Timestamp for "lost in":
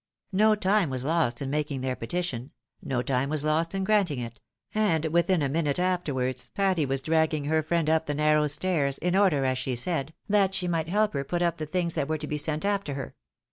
1.05-1.51, 3.45-3.83